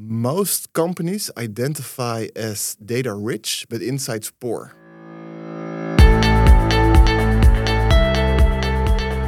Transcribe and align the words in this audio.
Most 0.00 0.72
companies 0.74 1.28
identify 1.36 2.28
as 2.36 2.76
data 2.76 3.12
rich, 3.12 3.66
but 3.68 3.82
insights 3.82 4.30
poor. 4.30 4.72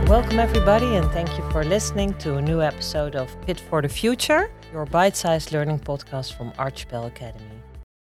Welcome, 0.07 0.39
everybody, 0.39 0.95
and 0.95 1.11
thank 1.11 1.37
you 1.37 1.51
for 1.51 1.65
listening 1.65 2.15
to 2.19 2.37
a 2.37 2.41
new 2.41 2.63
episode 2.63 3.17
of 3.17 3.29
Fit 3.47 3.59
for 3.59 3.83
the 3.83 3.89
Future, 3.89 4.49
your 4.73 4.87
bite 4.87 5.17
sized 5.17 5.51
learning 5.51 5.81
podcast 5.81 6.35
from 6.35 6.53
Archipel 6.53 7.09
Academy. 7.09 7.65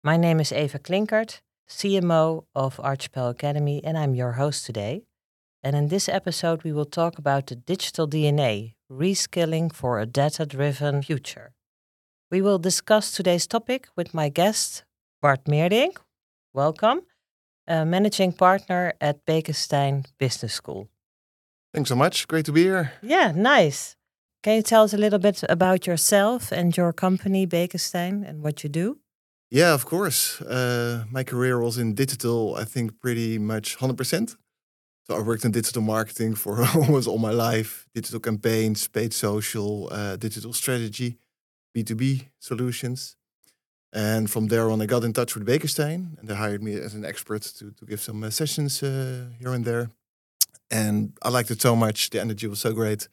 My 0.03 0.17
name 0.17 0.41
is 0.41 0.53
Eva 0.53 0.81
Klinkert, 0.81 1.39
CMO 1.71 2.43
of 2.57 2.79
Archipel 2.79 3.31
Academy, 3.31 3.81
and 3.85 3.97
I'm 3.97 4.17
your 4.17 4.33
host 4.33 4.67
today. 4.67 5.05
And 5.63 5.77
in 5.77 5.89
this 5.89 6.09
episode, 6.09 6.65
we 6.65 6.73
will 6.73 6.87
talk 6.87 7.19
about 7.19 7.47
the 7.47 7.55
digital 7.55 8.09
DNA, 8.09 8.75
reskilling 8.91 9.73
for 9.73 10.01
a 10.01 10.07
data 10.07 10.45
driven 10.45 11.03
future. 11.05 11.53
We 12.31 12.43
will 12.43 12.59
discuss 12.59 13.13
today's 13.13 13.47
topic 13.47 13.89
with 13.97 14.13
my 14.13 14.29
guest, 14.29 14.85
Bart 15.23 15.45
Meerdink. 15.45 15.97
Welcome, 16.53 17.01
a 17.67 17.87
managing 17.87 18.33
partner 18.33 18.93
at 19.01 19.25
Beeckestijn 19.25 20.05
Business 20.19 20.53
School. 20.53 20.89
Thanks 21.73 21.89
so 21.89 21.97
much. 21.97 22.29
Great 22.29 22.45
to 22.45 22.53
be 22.53 22.65
here. 22.65 22.93
Yeah, 23.01 23.33
nice. 23.35 23.97
Can 24.43 24.57
you 24.57 24.63
tell 24.63 24.83
us 24.83 24.93
a 24.93 24.99
little 24.99 25.19
bit 25.19 25.43
about 25.49 25.87
yourself 25.87 26.53
and 26.53 26.77
your 26.77 26.93
company, 26.93 27.47
Beeckestijn, 27.47 28.29
and 28.29 28.43
what 28.43 28.63
you 28.63 28.69
do? 28.69 28.99
Yeah, 29.51 29.73
of 29.73 29.87
course. 29.87 30.43
Uh, 30.43 31.05
my 31.11 31.25
career 31.25 31.59
was 31.59 31.79
in 31.79 31.95
digital, 31.95 32.57
I 32.57 32.65
think 32.65 33.01
pretty 33.01 33.39
much 33.39 33.79
100%. 33.79 34.37
So 35.07 35.17
I 35.17 35.21
worked 35.21 35.47
in 35.47 35.53
digital 35.53 35.81
marketing 35.81 36.35
for 36.43 36.63
almost 36.75 37.09
all 37.09 37.19
my 37.19 37.33
life 37.33 37.87
digital 37.95 38.21
campaigns, 38.21 38.87
paid 38.87 39.15
social, 39.15 39.89
uh, 39.91 40.17
digital 40.17 40.53
strategy. 40.53 41.17
B2B 41.83 42.29
solutions. 42.39 43.17
And 43.93 44.31
from 44.31 44.49
there 44.49 44.71
on, 44.71 44.83
I 44.83 44.87
got 44.87 45.05
in 45.05 45.13
touch 45.13 45.35
with 45.35 45.47
Beeckestijn, 45.47 46.19
and 46.19 46.29
they 46.29 46.35
hired 46.35 46.63
me 46.63 46.75
as 46.75 46.95
an 46.95 47.05
expert 47.05 47.43
to, 47.59 47.71
to 47.71 47.87
give 47.87 48.01
some 48.01 48.23
uh, 48.23 48.31
sessions 48.31 48.83
uh, 48.83 49.25
here 49.39 49.55
and 49.55 49.65
there. 49.65 49.89
And 50.71 51.13
I 51.23 51.31
liked 51.31 51.51
it 51.51 51.63
so 51.63 51.75
much; 51.75 52.11
the 52.11 52.21
energy 52.21 52.47
was 52.47 52.61
so 52.61 52.73
great 52.73 53.09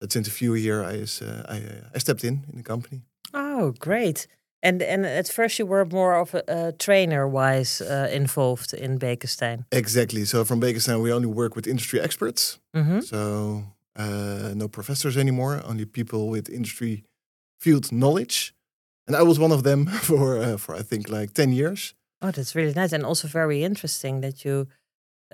that 0.00 0.12
since 0.12 0.28
a 0.28 0.30
few 0.30 0.54
years, 0.54 1.20
I 1.22 1.26
uh, 1.26 1.42
I, 1.48 1.56
uh, 1.56 1.96
I, 1.96 1.98
stepped 1.98 2.22
in 2.22 2.44
in 2.48 2.58
the 2.58 2.62
company. 2.62 3.02
Oh, 3.32 3.72
great! 3.78 4.28
And 4.62 4.82
and 4.82 5.04
at 5.04 5.28
first, 5.28 5.58
you 5.58 5.66
were 5.66 5.84
more 5.84 6.20
of 6.20 6.34
a, 6.34 6.42
a 6.46 6.72
trainer-wise 6.72 7.80
uh, 7.80 8.08
involved 8.12 8.72
in 8.72 8.98
Beeckestijn. 8.98 9.64
Exactly. 9.70 10.24
So 10.24 10.44
from 10.44 10.60
Beeckestijn, 10.60 11.02
we 11.02 11.12
only 11.12 11.28
work 11.28 11.56
with 11.56 11.66
industry 11.66 12.00
experts. 12.00 12.60
Mm 12.72 12.86
-hmm. 12.86 13.02
So 13.02 13.62
uh, 13.98 14.54
no 14.54 14.68
professors 14.68 15.16
anymore, 15.16 15.62
only 15.64 15.86
people 15.86 16.30
with 16.30 16.48
industry 16.48 17.04
field 17.64 17.90
knowledge, 17.90 18.54
and 19.06 19.16
I 19.16 19.22
was 19.22 19.38
one 19.38 19.54
of 19.54 19.62
them 19.62 19.86
for 20.08 20.38
uh, 20.38 20.56
for 20.58 20.80
I 20.80 20.82
think 20.82 21.08
like 21.08 21.32
ten 21.32 21.52
years. 21.52 21.94
Oh, 22.20 22.30
that's 22.30 22.54
really 22.54 22.74
nice, 22.74 22.94
and 22.94 23.04
also 23.04 23.28
very 23.28 23.62
interesting 23.62 24.22
that 24.22 24.44
you 24.44 24.66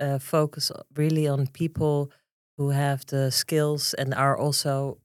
uh, 0.01 0.19
focus 0.19 0.71
really 0.95 1.27
on 1.27 1.47
people 1.47 2.11
who 2.57 2.71
have 2.71 3.05
the 3.05 3.31
skills 3.31 3.93
and 3.93 4.13
are 4.13 4.37
also, 4.37 4.97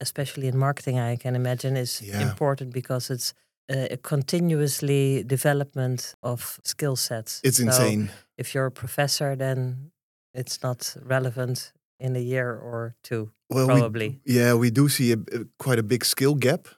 especially 0.00 0.48
in 0.48 0.58
marketing, 0.58 0.98
I 0.98 1.16
can 1.16 1.34
imagine 1.34 1.76
is 1.76 2.02
yeah. 2.02 2.22
important 2.22 2.72
because 2.72 3.14
it's 3.14 3.34
a 3.68 3.96
continuously 3.96 5.24
development 5.26 6.14
of 6.22 6.58
skill 6.64 6.96
sets. 6.96 7.40
It's 7.44 7.58
so 7.58 7.64
insane. 7.64 8.10
If 8.36 8.54
you're 8.54 8.66
a 8.66 8.70
professor, 8.70 9.36
then 9.36 9.92
it's 10.34 10.62
not 10.62 10.96
relevant 11.04 11.72
in 12.00 12.16
a 12.16 12.20
year 12.20 12.50
or 12.50 12.96
two. 13.02 13.30
Well, 13.50 13.66
probably. 13.66 14.20
We, 14.26 14.34
yeah, 14.38 14.54
we 14.54 14.70
do 14.70 14.88
see 14.88 15.12
a, 15.12 15.18
a, 15.32 15.44
quite 15.58 15.78
a 15.78 15.82
big 15.82 16.04
skill 16.04 16.34
gap, 16.34 16.68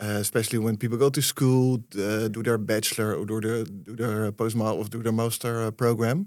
uh, 0.00 0.18
especially 0.20 0.58
when 0.58 0.76
people 0.76 0.98
go 0.98 1.10
to 1.10 1.22
school, 1.22 1.78
uh, 1.98 2.28
do 2.28 2.42
their 2.42 2.58
bachelor 2.58 3.14
or 3.14 3.24
do 3.24 3.40
their 3.40 3.64
do 3.64 3.96
their 3.96 4.32
postmaster 4.32 4.78
or 4.78 4.84
do 4.84 5.02
their 5.02 5.12
master 5.12 5.62
uh, 5.62 5.70
program. 5.70 6.26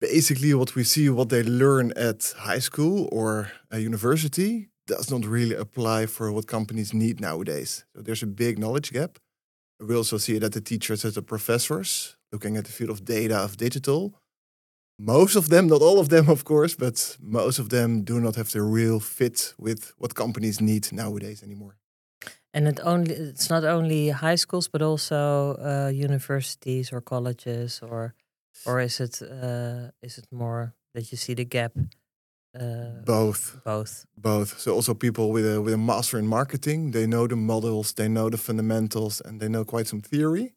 Basically, 0.00 0.52
what 0.54 0.74
we 0.74 0.84
see, 0.84 1.08
what 1.08 1.28
they 1.30 1.42
learn 1.42 1.92
at 1.96 2.34
high 2.38 2.60
school 2.60 3.08
or 3.10 3.50
a 3.70 3.78
university, 3.78 4.68
does 4.86 5.10
not 5.10 5.24
really 5.24 5.54
apply 5.54 6.06
for 6.06 6.30
what 6.30 6.46
companies 6.46 6.92
need 6.92 7.20
nowadays. 7.20 7.84
So 7.94 8.02
there's 8.02 8.22
a 8.22 8.26
big 8.26 8.58
knowledge 8.58 8.92
gap. 8.92 9.18
We 9.80 9.94
also 9.94 10.18
see 10.18 10.38
that 10.38 10.52
the 10.52 10.60
teachers 10.60 11.04
and 11.04 11.14
the 11.14 11.22
professors, 11.22 12.16
looking 12.32 12.56
at 12.56 12.64
the 12.64 12.72
field 12.72 12.90
of 12.90 13.04
data 13.04 13.36
of 13.36 13.56
digital, 13.56 14.20
most 14.98 15.36
of 15.36 15.48
them, 15.48 15.66
not 15.66 15.82
all 15.82 15.98
of 15.98 16.08
them, 16.08 16.28
of 16.28 16.44
course, 16.44 16.74
but 16.74 17.16
most 17.20 17.58
of 17.58 17.68
them 17.68 18.02
do 18.02 18.20
not 18.20 18.36
have 18.36 18.50
the 18.50 18.62
real 18.62 19.00
fit 19.00 19.54
with 19.58 19.92
what 19.98 20.14
companies 20.14 20.60
need 20.60 20.92
nowadays 20.92 21.42
anymore. 21.42 21.76
And 22.54 22.66
it 22.68 22.80
only 22.82 23.14
it's 23.14 23.50
not 23.50 23.64
only 23.64 24.08
high 24.08 24.36
schools, 24.36 24.68
but 24.68 24.80
also 24.82 25.56
uh, 25.58 25.90
universities 25.90 26.92
or 26.92 27.02
colleges, 27.02 27.80
or 27.82 28.14
or 28.64 28.80
is 28.80 29.00
it 29.00 29.20
uh, 29.22 29.90
is 30.02 30.18
it 30.18 30.26
more 30.30 30.74
that 30.94 31.12
you 31.12 31.18
see 31.18 31.34
the 31.34 31.44
gap? 31.44 31.72
Uh, 32.58 33.02
both, 33.04 33.58
both, 33.64 34.06
both. 34.16 34.58
So 34.58 34.74
also 34.74 34.94
people 34.94 35.30
with 35.30 35.44
a 35.44 35.60
with 35.60 35.74
a 35.74 35.78
master 35.78 36.18
in 36.18 36.26
marketing, 36.26 36.92
they 36.92 37.06
know 37.06 37.26
the 37.26 37.36
models, 37.36 37.92
they 37.92 38.08
know 38.08 38.30
the 38.30 38.38
fundamentals, 38.38 39.20
and 39.20 39.40
they 39.40 39.48
know 39.48 39.64
quite 39.64 39.86
some 39.86 40.00
theory, 40.00 40.54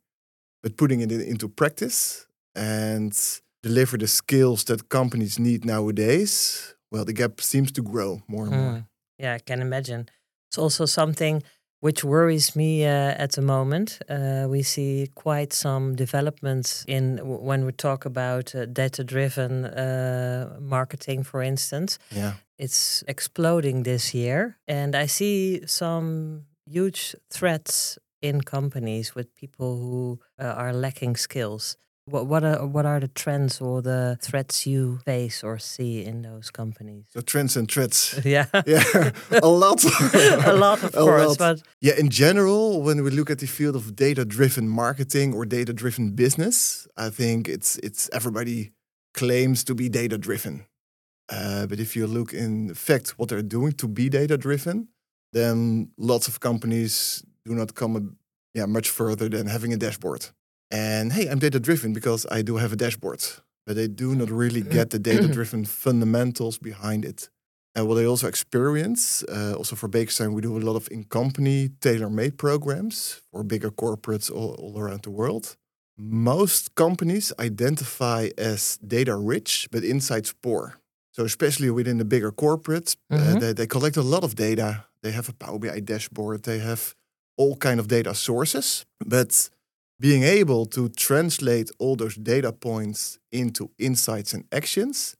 but 0.63 0.78
putting 0.78 1.01
it 1.01 1.11
into 1.11 1.49
practice 1.49 2.28
and 2.55 3.13
deliver 3.62 3.97
the 3.97 4.08
skills 4.08 4.64
that 4.66 4.90
companies 4.90 5.38
need 5.38 5.66
nowadays, 5.66 6.75
well, 6.92 7.06
the 7.06 7.14
gap 7.14 7.42
seems 7.42 7.72
to 7.72 7.81
grow 7.81 8.22
more 8.28 8.46
and 8.46 8.53
mm. 8.53 8.58
more. 8.58 8.88
Yeah, 9.18 9.34
I 9.36 9.40
can 9.40 9.62
imagine. 9.62 10.09
It's 10.50 10.58
also 10.58 10.86
something 10.86 11.44
which 11.81 12.03
worries 12.03 12.56
me 12.56 12.86
uh, 12.86 13.14
at 13.18 13.31
the 13.34 13.42
moment. 13.42 14.00
Uh, 14.09 14.46
we 14.50 14.64
see 14.64 15.09
quite 15.16 15.53
some 15.53 15.96
developments 15.96 16.84
in 16.88 17.20
when 17.24 17.66
we 17.66 17.72
talk 17.72 18.06
about 18.06 18.53
uh, 18.56 18.66
data-driven 18.66 19.66
uh, 19.66 20.58
marketing, 20.59 21.24
for 21.24 21.41
instance. 21.41 22.00
Yeah, 22.12 22.34
it's 22.58 23.03
exploding 23.08 23.84
this 23.84 24.14
year, 24.14 24.58
and 24.68 24.96
I 24.96 25.08
see 25.08 25.62
some 25.66 26.46
huge 26.66 27.16
threats 27.30 27.97
in 28.22 28.41
companies 28.41 29.16
with 29.16 29.34
people 29.36 29.78
who 29.78 30.20
uh, 30.38 30.53
are 30.58 30.74
lacking 30.74 31.16
skills. 31.18 31.78
What 32.09 32.25
what 32.28 32.44
are 32.44 32.66
what 32.66 32.86
are 32.86 33.00
the 33.00 33.08
trends 33.08 33.62
or 33.62 33.81
the 33.81 34.18
threats 34.22 34.66
you 34.66 35.00
face 35.06 35.44
or 35.44 35.59
see 35.59 36.03
in 36.03 36.22
those 36.24 36.50
companies? 36.50 37.06
So 37.09 37.22
trends 37.22 37.56
and 37.58 37.70
threats. 37.72 38.20
Yeah, 38.25 38.46
yeah, 38.66 39.12
a 39.31 39.47
lot, 39.47 39.84
a 40.46 40.53
lot 40.53 40.84
of 40.84 40.94
a 40.94 40.97
course. 40.97 41.28
Lot. 41.28 41.38
But 41.38 41.62
yeah, 41.81 41.94
in 41.97 42.09
general, 42.09 42.81
when 42.81 43.03
we 43.03 43.12
look 43.12 43.30
at 43.30 43.40
the 43.40 43.47
field 43.47 43.75
of 43.75 43.96
data-driven 43.96 44.68
marketing 44.68 45.34
or 45.34 45.46
data-driven 45.46 46.16
business, 46.16 46.88
I 46.97 47.09
think 47.09 47.47
it's 47.47 47.78
it's 47.78 48.09
everybody 48.14 48.72
claims 49.14 49.64
to 49.64 49.76
be 49.76 49.90
data-driven. 49.90 50.66
Uh, 51.31 51.66
but 51.68 51.80
if 51.80 51.96
you 51.96 52.08
look 52.08 52.34
in 52.34 52.74
fact 52.74 53.18
what 53.18 53.30
they're 53.30 53.50
doing 53.58 53.74
to 53.74 53.88
be 53.88 54.09
data-driven, 54.09 54.88
then 55.34 55.91
lots 55.97 56.28
of 56.28 56.40
companies 56.40 57.24
do 57.46 57.53
not 57.56 57.74
come 57.74 58.18
yeah 58.53 58.68
much 58.68 58.90
further 58.90 59.30
than 59.30 59.47
having 59.47 59.74
a 59.74 59.78
dashboard. 59.78 60.26
And 60.72 61.13
hey, 61.13 61.28
I'm 61.28 61.40
data 61.40 61.59
driven 61.59 61.94
because 61.94 62.25
I 62.31 62.41
do 62.41 62.57
have 62.57 62.72
a 62.74 62.75
dashboard, 62.75 63.24
but 63.66 63.75
they 63.75 63.88
do 63.88 64.16
not 64.16 64.30
really 64.30 64.62
get 64.62 64.91
the 64.91 65.00
data 65.00 65.28
driven 65.28 65.66
fundamentals 65.66 66.57
behind 66.57 67.06
it. 67.06 67.30
And 67.75 67.88
what 67.88 67.97
I 67.97 68.06
also 68.06 68.28
experience, 68.28 69.24
uh, 69.24 69.53
also 69.56 69.75
for 69.75 69.88
Beeckestijn, 69.88 70.34
we 70.34 70.41
do 70.41 70.58
a 70.58 70.59
lot 70.59 70.75
of 70.75 70.88
in 70.91 71.03
company 71.06 71.69
tailor 71.81 72.09
made 72.09 72.38
programs 72.38 73.22
for 73.31 73.44
bigger 73.44 73.72
corporates 73.72 74.31
all, 74.31 74.56
all 74.56 74.79
around 74.79 75.03
the 75.03 75.12
world. 75.12 75.56
Most 75.97 76.75
companies 76.75 77.31
identify 77.40 78.29
as 78.38 78.78
data 78.78 79.16
rich, 79.16 79.68
but 79.72 79.84
insights 79.84 80.34
poor. 80.34 80.79
So, 81.12 81.25
especially 81.25 81.69
within 81.69 81.97
the 81.97 82.06
bigger 82.06 82.31
corporates, 82.31 82.96
uh, 83.12 83.18
mm-hmm. 83.18 83.40
they, 83.40 83.53
they 83.53 83.68
collect 83.68 83.97
a 83.97 84.02
lot 84.02 84.24
of 84.24 84.35
data. 84.35 84.85
They 85.02 85.12
have 85.12 85.29
a 85.29 85.34
Power 85.34 85.59
BI 85.59 85.79
dashboard, 85.81 86.44
they 86.44 86.59
have 86.59 86.96
all 87.38 87.56
kind 87.56 87.79
of 87.79 87.88
data 87.88 88.13
sources, 88.13 88.85
but 89.06 89.49
being 89.99 90.23
able 90.23 90.66
to 90.66 90.90
translate 90.90 91.69
all 91.79 91.96
those 91.96 92.16
data 92.16 92.51
points 92.51 93.19
into 93.31 93.69
insights 93.78 94.34
and 94.34 94.46
actions 94.51 95.16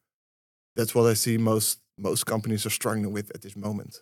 that's 0.76 0.96
what 0.96 1.06
i 1.06 1.14
see 1.14 1.38
most 1.38 1.80
most 2.00 2.26
companies 2.26 2.66
are 2.66 2.72
struggling 2.72 3.12
with 3.12 3.32
at 3.36 3.42
this 3.42 3.56
moment. 3.56 4.02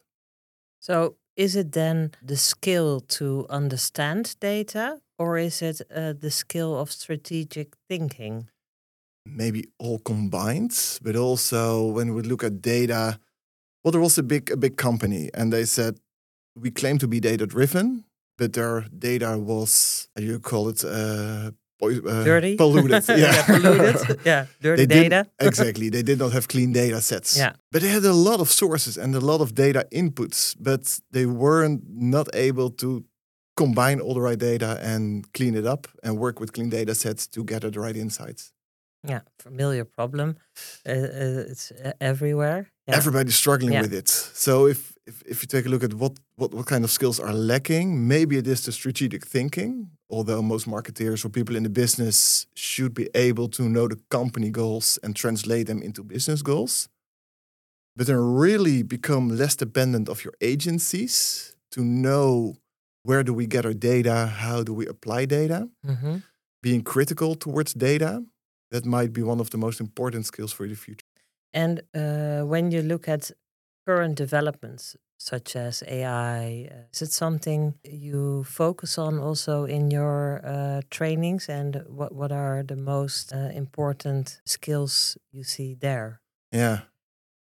So 0.80 1.16
is 1.36 1.56
it 1.56 1.72
then 1.72 2.12
the 2.22 2.38
skill 2.38 3.02
to 3.02 3.46
understand 3.50 4.36
data 4.40 5.00
or 5.20 5.38
is 5.38 5.62
it 5.62 5.82
uh, 5.94 6.14
the 6.14 6.32
skill 6.32 6.80
of 6.80 6.92
strategic 6.92 7.76
thinking? 7.90 8.50
Maybe 9.26 9.66
all 9.80 10.00
combined 10.00 11.00
but 11.02 11.16
also 11.16 11.86
when 11.88 12.14
we 12.14 12.22
look 12.22 12.44
at 12.44 12.62
data 12.62 13.20
well 13.84 13.92
there 13.92 14.02
was 14.02 14.18
a 14.18 14.24
big 14.24 14.52
a 14.52 14.58
big 14.58 14.78
company 14.78 15.30
and 15.34 15.52
they 15.52 15.66
said 15.66 16.00
we 16.56 16.72
claim 16.72 16.98
to 17.00 17.08
be 17.08 17.20
data 17.20 17.46
driven 17.46 18.06
but 18.38 18.54
their 18.54 18.86
data 18.98 19.38
was, 19.38 20.08
you 20.18 20.40
call 20.40 20.70
it, 20.70 20.84
uh, 20.84 21.52
uh, 21.82 22.24
dirty, 22.24 22.58
polluted. 22.64 23.08
Yeah, 23.08 23.18
yeah 23.18 23.46
polluted. 23.46 24.20
Yeah, 24.26 24.46
dirty 24.62 24.86
they 24.86 25.10
data. 25.10 25.28
exactly. 25.40 25.90
They 25.90 26.04
did 26.04 26.20
not 26.20 26.32
have 26.34 26.48
clean 26.48 26.74
data 26.74 27.02
sets. 27.02 27.38
Yeah, 27.38 27.54
but 27.72 27.82
they 27.82 27.90
had 27.90 28.06
a 28.06 28.14
lot 28.14 28.40
of 28.40 28.50
sources 28.50 28.98
and 28.98 29.16
a 29.16 29.20
lot 29.20 29.42
of 29.42 29.54
data 29.54 29.86
inputs, 29.92 30.56
but 30.60 31.00
they 31.12 31.26
weren't 31.26 31.84
not 31.88 32.28
able 32.34 32.70
to 32.72 33.04
combine 33.56 34.00
all 34.00 34.14
the 34.14 34.22
right 34.22 34.38
data 34.40 34.80
and 34.82 35.32
clean 35.34 35.56
it 35.56 35.66
up 35.66 35.88
and 36.04 36.18
work 36.18 36.40
with 36.40 36.54
clean 36.54 36.70
data 36.70 36.94
sets 36.94 37.28
to 37.28 37.44
gather 37.44 37.72
the 37.72 37.80
right 37.80 37.98
insights. 37.98 38.54
Yeah, 39.10 39.22
familiar 39.40 39.86
problem. 39.86 40.36
Uh, 40.86 40.92
uh, 40.92 41.52
it's 41.52 41.72
uh, 41.72 41.92
everywhere. 42.00 42.66
Yeah. 42.88 42.98
Everybody's 42.98 43.36
struggling 43.36 43.74
Yeah. 43.74 43.82
with 43.84 43.94
it. 43.94 44.08
So 44.34 44.68
if, 44.68 44.94
if 45.06 45.22
if 45.26 45.42
you 45.42 45.48
take 45.48 45.66
a 45.66 45.70
look 45.70 45.84
at 45.84 45.94
what, 45.94 46.14
what 46.36 46.54
what 46.54 46.66
kind 46.66 46.84
of 46.84 46.92
skills 46.92 47.20
are 47.20 47.34
lacking, 47.34 48.08
maybe 48.08 48.36
it 48.38 48.48
is 48.48 48.62
the 48.62 48.72
strategic 48.72 49.26
thinking. 49.26 49.90
Although 50.10 50.42
most 50.42 50.68
marketeers 50.68 51.24
or 51.26 51.30
people 51.30 51.56
in 51.58 51.64
the 51.64 51.70
business 51.70 52.48
should 52.56 52.94
be 52.94 53.08
able 53.14 53.48
to 53.50 53.64
know 53.64 53.88
the 53.88 54.00
company 54.10 54.50
goals 54.52 55.00
and 55.04 55.16
translate 55.16 55.66
them 55.66 55.82
into 55.82 56.04
business 56.04 56.42
goals. 56.42 56.90
But 57.96 58.08
then 58.08 58.18
really 58.40 58.84
become 58.84 59.30
less 59.38 59.56
dependent 59.56 60.08
of 60.10 60.24
your 60.24 60.34
agencies 60.42 61.56
to 61.72 61.82
know 61.82 62.56
where 63.04 63.24
do 63.24 63.34
we 63.34 63.48
get 63.48 63.66
our 63.66 63.74
data, 63.74 64.28
how 64.28 64.64
do 64.64 64.74
we 64.74 64.86
apply 64.88 65.26
data, 65.26 65.68
Mhm. 65.86 66.22
being 66.62 66.84
critical 66.84 67.36
towards 67.36 67.74
data. 67.74 68.24
That 68.72 68.86
might 68.86 69.14
be 69.14 69.22
one 69.24 69.40
of 69.42 69.50
the 69.50 69.58
most 69.58 69.80
important 69.80 70.26
skills 70.26 70.52
for 70.54 70.68
the 70.68 70.76
future. 70.76 71.06
And 71.54 71.82
uh, 71.96 72.42
when 72.46 72.72
you 72.72 72.82
look 72.82 73.08
at 73.08 73.32
current 73.86 74.16
developments 74.18 74.96
such 75.20 75.56
as 75.56 75.84
AI, 75.88 76.70
uh, 76.72 76.76
is 76.94 77.02
it 77.02 77.12
something 77.12 77.74
you 77.84 78.44
focus 78.44 78.98
on 78.98 79.20
also 79.20 79.66
in 79.66 79.90
your 79.92 80.42
uh, 80.46 80.82
trainings? 80.90 81.50
And 81.50 81.84
what 81.88 82.12
what 82.14 82.32
are 82.32 82.64
the 82.64 82.76
most 82.76 83.34
uh, 83.34 83.50
important 83.56 84.42
skills 84.46 85.18
you 85.32 85.44
see 85.44 85.76
there? 85.80 86.20
Yeah. 86.52 86.80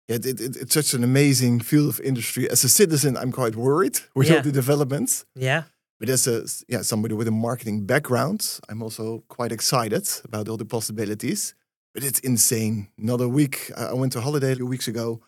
Yeah, 0.09 0.15
it, 0.15 0.25
it, 0.39 0.55
it's 0.55 0.73
such 0.73 0.93
an 0.93 1.03
amazing 1.03 1.59
field 1.63 1.89
of 1.89 1.99
industry. 1.99 2.49
As 2.49 2.63
a 2.63 2.69
citizen, 2.69 3.17
I'm 3.17 3.31
quite 3.31 3.55
worried 3.57 3.99
with 4.15 4.27
Yeah. 4.29 4.37
all 4.37 4.43
the 4.43 4.51
developments. 4.53 5.25
Yeah. 5.35 5.63
But 5.99 6.09
as 6.09 6.27
a 6.27 6.43
yeah 6.67 6.83
somebody 6.83 7.15
with 7.15 7.27
a 7.27 7.31
marketing 7.31 7.85
background, 7.85 8.59
I'm 8.69 8.81
also 8.81 9.23
quite 9.27 9.51
excited 9.51 10.07
about 10.23 10.47
all 10.47 10.57
the 10.57 10.65
possibilities. 10.65 11.55
But 11.93 12.03
it's 12.03 12.19
insane. 12.19 12.89
Another 12.97 13.27
week, 13.27 13.71
I 13.75 13.93
went 13.93 14.13
to 14.13 14.21
holiday 14.21 14.51
a 14.51 14.55
few 14.55 14.67
weeks 14.67 14.87
ago, 14.87 15.21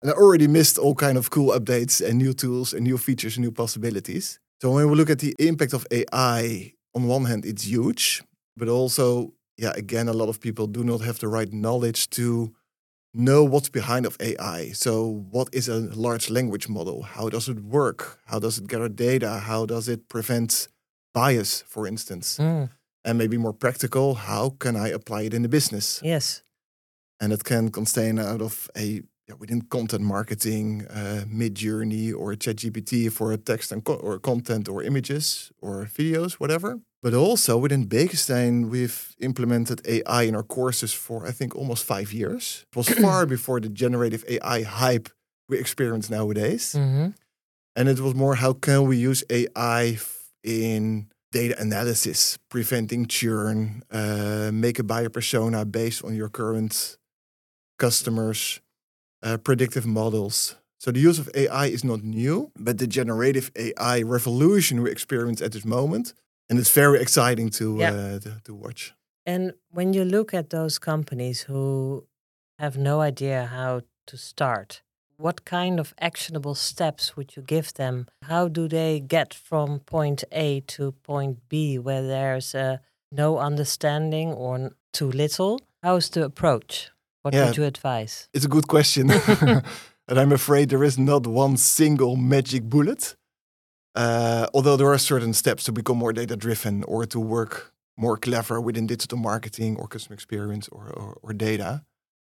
and 0.00 0.10
I 0.10 0.14
already 0.14 0.46
missed 0.46 0.78
all 0.78 0.94
kind 0.94 1.18
of 1.18 1.30
cool 1.30 1.50
updates 1.58 2.00
and 2.00 2.18
new 2.18 2.32
tools 2.32 2.72
and 2.72 2.84
new 2.84 2.98
features 2.98 3.36
and 3.36 3.44
new 3.44 3.50
possibilities. 3.50 4.38
So 4.60 4.70
when 4.70 4.88
we 4.88 4.94
look 4.94 5.10
at 5.10 5.18
the 5.18 5.34
impact 5.40 5.72
of 5.72 5.84
AI, 5.90 6.74
on 6.94 7.08
one 7.08 7.24
hand, 7.24 7.44
it's 7.44 7.64
huge, 7.66 8.22
but 8.56 8.68
also, 8.68 9.34
yeah, 9.56 9.72
again, 9.74 10.08
a 10.08 10.12
lot 10.12 10.28
of 10.28 10.40
people 10.40 10.68
do 10.68 10.84
not 10.84 11.00
have 11.00 11.18
the 11.18 11.26
right 11.26 11.52
knowledge 11.52 12.08
to 12.10 12.54
know 13.14 13.44
what's 13.44 13.68
behind 13.68 14.06
of 14.06 14.16
AI. 14.20 14.70
So 14.72 15.24
what 15.30 15.48
is 15.52 15.68
a 15.68 15.76
large 15.94 16.30
language 16.30 16.68
model? 16.68 17.02
How 17.02 17.28
does 17.28 17.48
it 17.48 17.60
work? 17.60 18.18
How 18.26 18.38
does 18.38 18.58
it 18.58 18.66
gather 18.66 18.88
data? 18.88 19.38
How 19.40 19.66
does 19.66 19.88
it 19.88 20.08
prevent 20.08 20.68
bias, 21.14 21.62
for 21.68 21.86
instance? 21.86 22.38
Mm, 22.38 22.70
And 23.04 23.18
maybe 23.18 23.36
more 23.36 23.52
practical, 23.52 24.14
how 24.14 24.50
can 24.58 24.76
I 24.76 24.88
apply 24.88 25.22
it 25.22 25.34
in 25.34 25.42
the 25.42 25.48
business? 25.48 26.00
yes. 26.04 26.42
And 27.20 27.32
it 27.32 27.44
can 27.44 27.70
contain 27.70 28.18
out 28.18 28.42
of 28.42 28.68
a 28.76 29.02
yeah, 29.28 29.34
within 29.38 29.62
content 29.62 30.02
marketing, 30.02 30.86
uh, 30.90 31.24
Midjourney 31.28 32.12
or 32.14 32.34
ChatGPT 32.34 33.10
for 33.10 33.36
text 33.36 33.72
and 33.72 33.84
co- 33.84 33.94
or 34.02 34.18
content 34.18 34.68
or 34.68 34.82
images 34.82 35.52
or 35.60 35.84
videos, 35.86 36.32
whatever. 36.34 36.80
But 37.02 37.14
also 37.14 37.56
within 37.58 37.86
Beeckestijn, 37.88 38.68
we've 38.70 39.14
implemented 39.20 39.80
AI 39.86 40.22
in 40.22 40.34
our 40.34 40.42
courses 40.44 40.92
for 40.92 41.26
I 41.26 41.32
think 41.32 41.54
almost 41.56 41.84
five 41.84 42.12
years. 42.12 42.64
It 42.72 42.76
was 42.76 42.88
far 43.02 43.26
before 43.26 43.60
the 43.60 43.68
generative 43.68 44.24
AI 44.28 44.62
hype 44.62 45.08
we 45.48 45.58
experience 45.58 46.10
nowadays. 46.10 46.72
hmm 46.72 47.08
And 47.76 47.88
it 47.88 48.00
was 48.00 48.14
more 48.14 48.34
how 48.36 48.52
can 48.52 48.86
we 48.88 48.96
use 49.10 49.24
AI 49.30 49.98
in 50.44 51.06
data 51.32 51.54
analysis, 51.58 52.38
preventing 52.50 53.06
churn, 53.08 53.82
uh, 53.90 54.50
make 54.52 54.78
a 54.78 54.82
buyer 54.84 55.08
persona 55.10 55.64
based 55.64 56.04
on 56.04 56.14
your 56.14 56.28
current 56.28 56.98
customers, 57.78 58.60
uh, 59.22 59.36
predictive 59.38 59.86
models. 59.86 60.56
So 60.78 60.90
the 60.90 61.00
use 61.00 61.18
of 61.20 61.28
AI 61.34 61.66
is 61.66 61.84
not 61.84 62.02
new, 62.02 62.50
but 62.58 62.78
the 62.78 62.86
generative 62.88 63.50
AI 63.54 64.02
revolution 64.02 64.82
we 64.82 64.90
experience 64.90 65.40
at 65.44 65.52
this 65.52 65.64
moment, 65.64 66.12
and 66.50 66.58
it's 66.58 66.74
very 66.74 67.00
exciting 67.00 67.50
to 67.50 67.76
Yeah. 67.78 67.92
uh, 67.94 68.18
to, 68.20 68.40
to 68.44 68.54
watch. 68.54 68.92
And 69.26 69.52
when 69.70 69.92
you 69.94 70.04
look 70.04 70.34
at 70.34 70.48
those 70.50 70.80
companies 70.80 71.42
who 71.48 72.04
have 72.58 72.76
no 72.76 73.00
idea 73.00 73.44
how 73.44 73.82
to 74.06 74.16
start, 74.16 74.82
what 75.16 75.44
kind 75.44 75.78
of 75.78 75.94
actionable 76.00 76.54
steps 76.56 77.16
would 77.16 77.36
you 77.36 77.42
give 77.46 77.72
them? 77.74 78.06
How 78.28 78.48
do 78.48 78.66
they 78.68 78.98
get 79.06 79.32
from 79.34 79.78
point 79.80 80.24
A 80.32 80.60
to 80.76 80.92
point 81.06 81.38
B 81.48 81.78
where 81.78 82.02
there's 82.02 82.54
uh, 82.54 82.78
no 83.12 83.38
understanding 83.38 84.32
or 84.32 84.72
too 84.92 85.10
little? 85.12 85.60
How's 85.84 86.10
the 86.10 86.24
approach? 86.24 86.90
What 87.22 87.34
Yeah. 87.34 87.46
would 87.46 87.56
you 87.56 87.64
advise? 87.64 88.28
It's 88.34 88.44
a 88.44 88.48
good 88.48 88.66
question, 88.66 89.10
and 90.08 90.18
I'm 90.20 90.32
afraid 90.32 90.68
there 90.68 90.84
is 90.84 90.98
not 90.98 91.26
one 91.26 91.56
single 91.56 92.16
magic 92.16 92.64
bullet. 92.64 93.16
Uh, 93.94 94.46
although 94.54 94.76
there 94.76 94.90
are 94.90 94.98
certain 94.98 95.32
steps 95.34 95.64
to 95.64 95.72
become 95.72 95.98
more 95.98 96.12
data 96.12 96.34
driven 96.36 96.82
or 96.84 97.04
to 97.06 97.20
work 97.20 97.72
more 97.96 98.16
clever 98.16 98.58
within 98.60 98.86
digital 98.86 99.18
marketing 99.18 99.76
or 99.76 99.86
customer 99.86 100.14
experience 100.14 100.66
or, 100.72 100.88
or, 100.96 101.18
or 101.22 101.32
data. 101.34 101.82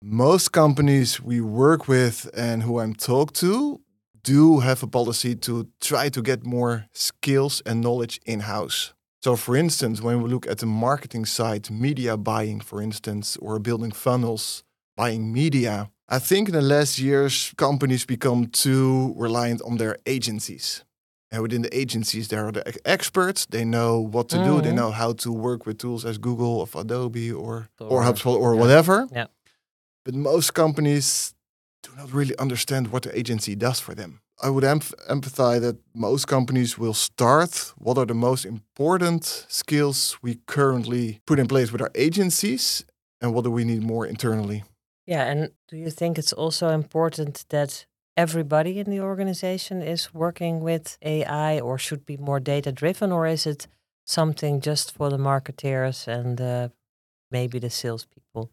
Most 0.01 0.53
companies 0.53 1.19
we 1.21 1.41
work 1.41 1.87
with 1.89 2.29
and 2.33 2.63
who 2.63 2.79
I'm 2.79 2.95
talked 2.95 3.35
to 3.41 3.81
do 4.23 4.59
have 4.61 4.81
a 4.83 4.87
policy 4.87 5.35
to 5.35 5.67
try 5.81 6.07
to 6.09 6.21
get 6.21 6.45
more 6.45 6.85
skills 6.93 7.61
and 7.65 7.81
knowledge 7.81 8.21
in 8.25 8.39
house. 8.41 8.93
So, 9.21 9.35
for 9.35 9.57
instance, 9.57 10.01
when 10.01 10.21
we 10.23 10.29
look 10.29 10.47
at 10.47 10.59
the 10.59 10.65
marketing 10.65 11.25
side, 11.25 11.69
media 11.69 12.15
buying, 12.15 12.61
for 12.61 12.81
instance, 12.81 13.35
or 13.41 13.59
building 13.59 13.91
funnels, 13.91 14.63
buying 14.99 15.31
media, 15.33 15.89
I 16.17 16.19
think 16.19 16.49
in 16.49 16.53
the 16.55 16.61
last 16.75 16.99
years, 16.99 17.53
companies 17.57 18.05
become 18.05 18.47
too 18.63 19.13
reliant 19.25 19.61
on 19.61 19.77
their 19.77 19.95
agencies. 20.05 20.83
And 21.31 21.41
within 21.43 21.61
the 21.61 21.73
agencies, 21.83 22.27
there 22.27 22.43
are 22.47 22.51
the 22.51 22.63
experts. 22.95 23.45
They 23.45 23.63
know 23.63 23.91
what 24.15 24.27
to 24.29 24.37
do. 24.49 24.53
They 24.61 24.71
Mhm. 24.71 24.79
know 24.81 24.91
how 24.91 25.13
to 25.23 25.29
work 25.31 25.65
with 25.65 25.77
tools 25.77 26.03
as 26.05 26.17
Google 26.17 26.53
or 26.61 26.67
Adobe 26.81 27.31
or 27.43 27.53
or 27.79 27.87
Or- 27.91 28.03
HubSpot 28.07 28.35
or 28.45 28.51
yeah. 28.53 28.61
whatever. 28.61 28.95
Yeah. 29.19 29.27
But 30.05 30.15
most 30.15 30.49
companies 30.53 31.33
do 31.85 31.89
not 31.99 32.09
really 32.19 32.35
understand 32.45 32.87
what 32.91 33.01
the 33.03 33.11
agency 33.21 33.55
does 33.55 33.79
for 33.79 33.93
them. 33.95 34.11
I 34.45 34.49
would 34.53 34.63
emph- 34.75 34.95
empathize 35.15 35.61
that 35.61 35.75
most 35.93 36.25
companies 36.27 36.77
will 36.81 36.93
start 37.09 37.73
what 37.85 37.97
are 37.97 38.07
the 38.07 38.19
most 38.29 38.45
important 38.45 39.23
skills 39.47 40.17
we 40.23 40.31
currently 40.55 41.19
put 41.25 41.39
in 41.39 41.47
place 41.47 41.69
with 41.71 41.81
our 41.81 41.91
agencies 41.95 42.85
and 43.21 43.33
what 43.33 43.43
do 43.45 43.51
we 43.51 43.63
need 43.63 43.83
more 43.83 44.05
internally. 44.09 44.63
Yeah, 45.09 45.25
and 45.25 45.49
do 45.67 45.75
you 45.75 45.89
think 45.89 46.19
it's 46.19 46.33
also 46.33 46.69
important 46.69 47.45
that 47.49 47.87
everybody 48.15 48.79
in 48.79 48.91
the 48.91 48.99
organization 48.99 49.81
is 49.81 50.13
working 50.13 50.59
with 50.59 50.99
AI 51.01 51.59
or 51.59 51.79
should 51.79 52.05
be 52.05 52.15
more 52.15 52.39
data 52.39 52.71
driven, 52.71 53.11
or 53.11 53.25
is 53.25 53.47
it 53.47 53.65
something 54.05 54.61
just 54.61 54.91
for 54.91 55.09
the 55.09 55.17
marketeers 55.17 56.07
and 56.07 56.39
uh, 56.39 56.69
maybe 57.31 57.57
the 57.57 57.71
salespeople? 57.71 58.51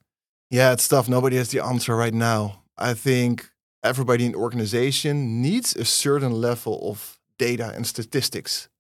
Yeah, 0.51 0.73
it's 0.73 0.89
tough. 0.89 1.11
Nobody 1.11 1.37
has 1.37 1.51
the 1.51 1.63
answer 1.63 1.95
right 1.95 2.15
now. 2.15 2.63
I 2.79 2.95
think 2.95 3.51
everybody 3.85 4.25
in 4.25 4.33
the 4.33 4.39
organization 4.39 5.43
needs 5.43 5.77
a 5.77 5.85
certain 5.85 6.33
level 6.33 6.91
of 6.91 7.19
data 7.39 7.71
and 7.77 7.87
statistics. 7.87 8.71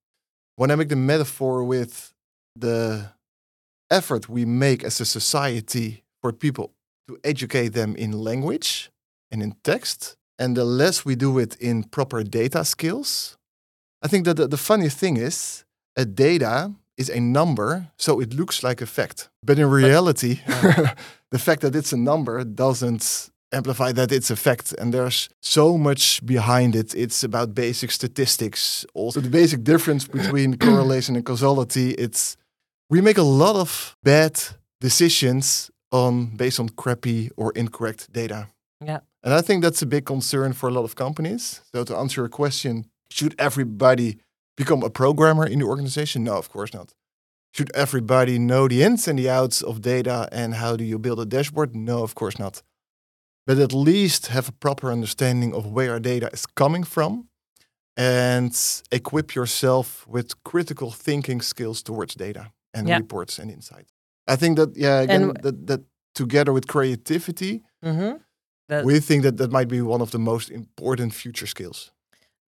When 0.55 0.71
I 0.71 0.77
make 0.77 0.89
the 0.89 0.97
metaphor 0.97 1.63
with 1.63 2.15
the 2.59 3.11
effort 3.91 4.31
we 4.31 4.47
make 4.47 4.83
as 4.83 4.99
a 4.99 5.05
society 5.05 6.05
for 6.23 6.33
people 6.33 6.73
to 7.09 7.19
educate 7.25 7.69
them 7.69 7.95
in 7.97 8.13
language 8.13 8.91
and 9.31 9.43
in 9.43 9.55
text, 9.63 10.17
and 10.39 10.57
the 10.57 10.65
less 10.65 11.05
we 11.05 11.15
do 11.15 11.39
it 11.39 11.57
in 11.57 11.85
proper 11.85 12.23
data 12.23 12.65
skills, 12.65 13.37
I 14.03 14.09
think 14.09 14.25
that 14.27 14.37
the, 14.37 14.49
the 14.49 14.57
funny 14.57 14.89
thing 14.89 15.17
is 15.17 15.65
a 15.97 16.05
data 16.05 16.73
is 16.97 17.11
a 17.11 17.21
number, 17.21 17.89
so 17.99 18.21
it 18.21 18.35
looks 18.35 18.63
like 18.63 18.81
a 18.81 18.87
fact. 18.87 19.29
But 19.43 19.59
in 19.59 19.69
reality, 19.69 20.41
the 21.31 21.39
fact 21.39 21.63
that 21.63 21.75
it's 21.75 21.93
a 21.93 21.97
number 21.97 22.45
doesn't 22.45 23.31
amplify 23.53 23.93
that 23.93 24.13
it's 24.13 24.31
a 24.31 24.37
fact. 24.37 24.75
And 24.79 24.93
there's 24.93 25.29
so 25.41 25.79
much 25.79 26.25
behind 26.25 26.75
it. 26.75 26.95
It's 26.95 27.23
about 27.23 27.55
basic 27.55 27.91
statistics. 27.91 28.87
Also, 28.95 29.21
the 29.21 29.31
basic 29.31 29.63
difference 29.63 30.07
between 30.19 30.57
correlation 30.57 31.17
and 31.17 31.25
causality. 31.25 31.93
It's 31.93 32.37
we 32.91 33.01
make 33.01 33.19
a 33.19 33.23
lot 33.23 33.57
of 33.57 33.97
bad 34.03 34.41
decisions 34.81 35.71
on 36.05 36.37
based 36.37 36.61
on 36.61 36.69
crappy 36.83 37.31
or 37.37 37.53
incorrect 37.57 38.13
data. 38.13 38.49
Yeah. 38.85 39.01
And 39.25 39.35
I 39.35 39.43
think 39.43 39.63
that's 39.63 39.83
a 39.83 39.87
big 39.87 40.05
concern 40.05 40.53
for 40.53 40.69
a 40.69 40.73
lot 40.73 40.85
of 40.85 40.95
companies. 40.95 41.61
So 41.73 41.85
to 41.85 41.97
answer 41.97 42.21
your 42.23 42.29
question, 42.29 42.85
should 43.11 43.35
everybody 43.39 44.19
become 44.57 44.83
a 44.85 44.91
programmer 44.91 45.47
in 45.47 45.59
the 45.61 45.67
organization? 45.67 46.25
No, 46.25 46.35
of 46.37 46.49
course 46.49 46.73
not. 46.79 46.95
Should 47.57 47.71
everybody 47.75 48.39
know 48.39 48.69
the 48.69 48.83
ins 48.83 49.09
and 49.09 49.19
the 49.19 49.31
outs 49.31 49.63
of 49.63 49.81
data 49.81 50.29
and 50.31 50.55
how 50.55 50.77
do 50.77 50.85
you 50.85 50.99
build 50.99 51.21
a 51.21 51.25
dashboard? 51.25 51.75
No, 51.75 52.03
of 52.03 52.15
course 52.15 52.39
not. 52.39 52.63
But 53.47 53.59
at 53.59 53.73
least 53.73 54.27
have 54.27 54.49
a 54.49 54.53
proper 54.53 54.91
understanding 54.93 55.55
of 55.55 55.65
where 55.67 55.93
our 55.93 56.01
data 56.01 56.29
is 56.33 56.45
coming 56.47 56.85
from 56.85 57.29
and 57.97 58.53
equip 58.93 59.35
yourself 59.35 60.07
with 60.07 60.43
critical 60.45 60.91
thinking 60.91 61.41
skills 61.41 61.83
towards 61.83 62.15
data 62.15 62.45
and 62.75 62.89
Yeah. 62.89 62.99
reports 62.99 63.39
and 63.39 63.51
insight. 63.51 63.87
I 64.27 64.37
think 64.37 64.57
that 64.57 64.77
yeah, 64.77 65.01
again, 65.01 65.23
And- 65.23 65.37
that 65.43 65.67
that 65.67 65.81
together 66.15 66.53
with 66.53 66.67
creativity, 66.67 67.63
Mm-hmm. 67.85 68.17
That, 68.69 68.85
we 68.85 69.01
think 69.01 69.23
that 69.23 69.37
that 69.37 69.53
might 69.53 69.69
be 69.69 69.81
one 69.81 70.03
of 70.03 70.11
the 70.11 70.19
most 70.19 70.51
important 70.51 71.15
future 71.15 71.47
skills. 71.47 71.93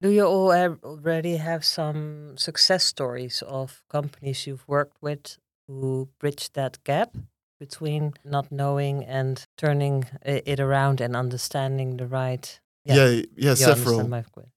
do 0.02 0.10
you 0.10 0.26
all 0.26 0.52
have, 0.52 0.78
already 0.84 1.38
have 1.38 1.64
some 1.64 2.34
success 2.38 2.84
stories 2.84 3.44
of 3.48 3.84
companies 3.90 4.46
you've 4.48 4.68
worked 4.68 4.98
with 5.02 5.38
who 5.68 6.08
bridged 6.20 6.54
that 6.54 6.84
gap 6.84 7.16
between 7.60 8.14
not 8.24 8.52
knowing 8.52 9.06
and 9.06 9.46
turning 9.58 10.06
it 10.24 10.60
around 10.60 11.02
and 11.02 11.16
understanding 11.16 11.98
the 11.98 12.06
right? 12.08 12.60
Yeah, 12.86 12.96
yeah, 13.36 13.52
you 13.52 13.56
several. 13.56 14.10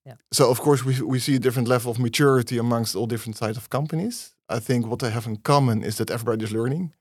Yeah. 0.06 0.16
So 0.32 0.50
of 0.50 0.60
course 0.60 0.84
we 0.84 0.94
we 1.02 1.18
see 1.18 1.34
a 1.34 1.38
different 1.38 1.68
level 1.68 1.90
of 1.90 1.98
maturity 1.98 2.58
amongst 2.58 2.94
all 2.96 3.06
different 3.06 3.36
types 3.36 3.56
of 3.56 3.68
companies. 3.68 4.34
I 4.56 4.60
think 4.60 4.86
what 4.86 4.98
they 4.98 5.10
have 5.10 5.26
in 5.26 5.36
common 5.42 5.82
is 5.84 5.96
that 5.96 6.10
everybody 6.10 6.44
is 6.44 6.52
learning. 6.52 6.92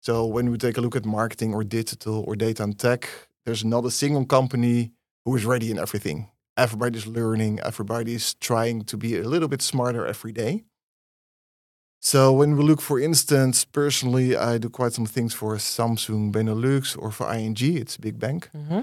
So 0.00 0.26
when 0.26 0.50
we 0.50 0.58
take 0.58 0.78
a 0.78 0.80
look 0.80 0.96
at 0.96 1.04
marketing 1.04 1.54
or 1.54 1.64
digital 1.64 2.24
or 2.26 2.36
data 2.36 2.62
and 2.62 2.78
tech, 2.78 3.08
there's 3.44 3.64
not 3.64 3.84
a 3.84 3.90
single 3.90 4.24
company 4.24 4.92
who 5.24 5.36
is 5.36 5.44
ready 5.44 5.70
in 5.70 5.78
everything. 5.78 6.28
Everybody's 6.56 7.06
learning, 7.06 7.60
everybody's 7.60 8.34
trying 8.34 8.84
to 8.84 8.96
be 8.96 9.16
a 9.16 9.22
little 9.22 9.48
bit 9.48 9.62
smarter 9.62 10.06
every 10.06 10.32
day. 10.32 10.64
So 12.00 12.32
when 12.32 12.56
we 12.56 12.62
look, 12.62 12.80
for 12.80 13.00
instance, 13.00 13.64
personally, 13.64 14.36
I 14.36 14.58
do 14.58 14.68
quite 14.68 14.92
some 14.92 15.06
things 15.06 15.34
for 15.34 15.56
Samsung 15.56 16.32
Benelux 16.32 16.96
or 16.96 17.10
for 17.10 17.32
ING, 17.32 17.56
it's 17.60 17.96
a 17.96 18.00
big 18.00 18.18
bank. 18.18 18.50
Mm-hmm. 18.56 18.82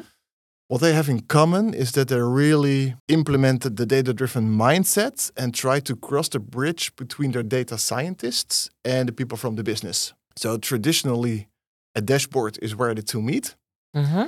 What 0.68 0.82
they 0.82 0.94
have 0.94 1.10
in 1.10 1.22
common 1.22 1.74
is 1.74 1.92
that 1.92 2.08
they 2.08 2.20
really 2.20 2.96
implemented 3.08 3.78
the 3.78 3.86
data 3.86 4.14
driven 4.14 4.50
mindset 4.50 5.32
and 5.38 5.54
tried 5.54 5.86
to 5.86 5.96
cross 5.96 6.28
the 6.28 6.40
bridge 6.40 6.96
between 6.96 7.32
their 7.32 7.44
data 7.44 7.78
scientists 7.78 8.72
and 8.84 9.08
the 9.08 9.14
people 9.14 9.38
from 9.38 9.56
the 9.56 9.64
business. 9.64 10.14
So, 10.38 10.58
traditionally, 10.58 11.48
a 11.96 12.02
dashboard 12.02 12.60
is 12.62 12.76
where 12.76 12.94
the 12.94 13.02
two 13.02 13.22
meet. 13.22 13.56
Mm-hmm. 13.96 14.26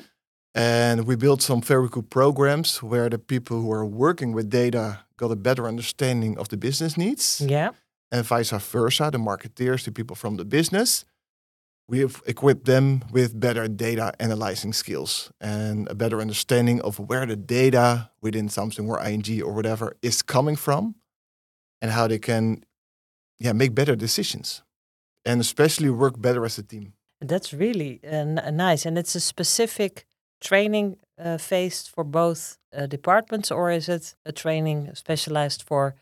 And 0.56 1.06
we 1.06 1.16
built 1.16 1.42
some 1.42 1.62
very 1.62 1.90
cool 1.90 2.04
programs 2.04 2.82
where 2.82 3.10
the 3.10 3.20
people 3.20 3.62
who 3.62 3.72
are 3.72 3.86
working 3.86 4.32
with 4.34 4.50
data 4.50 5.00
got 5.18 5.32
a 5.32 5.36
better 5.36 5.68
understanding 5.68 6.38
of 6.38 6.48
the 6.50 6.58
business 6.58 6.98
needs, 6.98 7.42
Yeah. 7.42 7.72
and 8.12 8.26
vice 8.26 8.52
versa, 8.52 9.10
the 9.12 9.18
marketeers, 9.20 9.84
the 9.84 9.92
people 9.92 10.16
from 10.16 10.38
the 10.38 10.46
business. 10.46 11.06
We 11.90 12.00
have 12.00 12.22
equipped 12.26 12.66
them 12.66 13.04
with 13.12 13.40
better 13.40 13.68
data 13.68 14.14
analyzing 14.20 14.74
skills 14.74 15.32
and 15.40 15.88
a 15.90 15.96
better 15.96 16.20
understanding 16.20 16.82
of 16.82 17.00
where 17.00 17.26
the 17.26 17.36
data 17.38 18.10
within 18.22 18.50
Samsung 18.50 18.88
or 18.90 19.00
ING 19.02 19.42
or 19.42 19.54
whatever 19.54 19.96
is 20.02 20.22
coming 20.22 20.58
from 20.58 20.96
and 21.82 21.92
how 21.92 22.08
they 22.08 22.20
can 22.20 22.64
yeah, 23.40 23.54
make 23.54 23.74
better 23.74 23.96
decisions 23.96 24.64
and 25.26 25.42
especially 25.42 25.90
work 25.90 26.20
better 26.20 26.46
as 26.46 26.58
a 26.58 26.64
team. 26.64 26.94
That's 27.22 27.54
really 27.54 28.00
uh, 28.04 28.08
n- 28.10 28.56
nice, 28.56 28.86
and 28.86 28.98
it's 28.98 29.16
a 29.16 29.20
specific 29.20 30.06
training 30.40 30.98
uh, 31.20 31.38
phase 31.38 31.88
for 31.88 32.04
both 32.04 32.58
uh, 32.76 32.86
departments, 32.86 33.52
or 33.52 33.72
is 33.72 33.90
it 33.90 34.16
a 34.26 34.32
training 34.32 34.94
specialized 34.94 35.64
for 35.64 35.96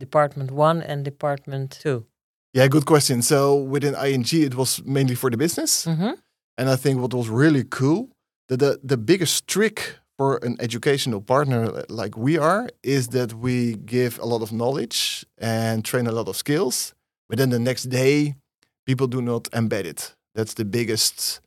department 0.00 0.50
one 0.50 0.82
and 0.82 1.04
department 1.04 1.78
two? 1.82 2.06
Yeah, 2.54 2.68
good 2.68 2.86
question. 2.86 3.20
So 3.22 3.56
within 3.56 3.94
ING, 3.94 4.26
it 4.30 4.54
was 4.54 4.82
mainly 4.84 5.16
for 5.16 5.28
the 5.28 5.36
business. 5.36 5.86
Mm-hmm. 5.86 6.12
And 6.56 6.70
I 6.70 6.76
think 6.76 7.00
what 7.00 7.12
was 7.12 7.28
really 7.28 7.64
cool, 7.64 8.10
that 8.48 8.58
the, 8.60 8.80
the 8.82 8.96
biggest 8.96 9.48
trick 9.48 9.98
for 10.16 10.38
an 10.44 10.56
educational 10.60 11.20
partner 11.20 11.84
like 11.88 12.16
we 12.16 12.38
are, 12.38 12.68
is 12.84 13.08
that 13.08 13.34
we 13.34 13.74
give 13.74 14.20
a 14.20 14.24
lot 14.24 14.40
of 14.40 14.52
knowledge 14.52 15.26
and 15.36 15.84
train 15.84 16.06
a 16.06 16.12
lot 16.12 16.28
of 16.28 16.36
skills. 16.36 16.94
But 17.28 17.38
then 17.38 17.50
the 17.50 17.58
next 17.58 17.84
day, 17.84 18.36
people 18.86 19.06
do 19.06 19.22
not 19.22 19.44
embed 19.44 19.84
it. 19.84 20.14
That's 20.34 20.54
the 20.54 20.64
biggest 20.64 21.40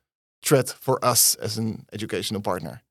threat 0.43 0.69
for 0.69 1.03
us 1.03 1.35
as 1.35 1.57
an 1.57 1.85
educational 1.91 2.41
partner. 2.41 2.81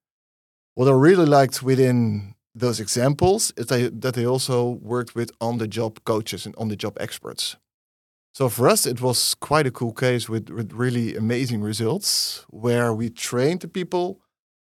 What 0.74 0.88
I 0.88 0.92
really 0.92 1.26
liked 1.26 1.62
within 1.62 2.34
those 2.54 2.80
examples 2.80 3.52
is 3.56 3.66
that 3.66 4.14
they 4.14 4.26
also 4.26 4.68
worked 4.82 5.14
with 5.14 5.30
on 5.40 5.58
the 5.58 5.68
job 5.68 6.04
coaches 6.04 6.46
and 6.46 6.54
on 6.56 6.68
the 6.68 6.76
job 6.76 6.96
experts. 7.00 7.56
So 8.34 8.50
for 8.50 8.68
us, 8.68 8.86
it 8.86 9.00
was 9.00 9.34
quite 9.34 9.66
a 9.66 9.70
cool 9.70 9.92
case 9.92 10.28
with, 10.28 10.50
with 10.50 10.72
really 10.72 11.16
amazing 11.16 11.62
results 11.62 12.44
where 12.50 12.92
we 12.92 13.08
trained 13.08 13.60
the 13.60 13.68
people 13.68 14.20